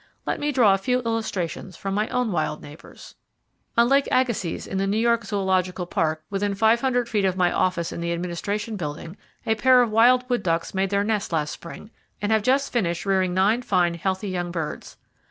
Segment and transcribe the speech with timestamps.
[0.25, 3.13] Let me draw a few illustrations from my own wild neighbors.
[3.77, 5.17] On Lake Agassiz, in the N.Y.
[5.23, 9.91] Zoological Park, within 500 feet of my office in the Administration Building, a pair of
[9.91, 13.35] wild wood ducks made [Page 316] their nest last spring, and have just finished rearing
[13.35, 14.97] nine fine, healthy young birds.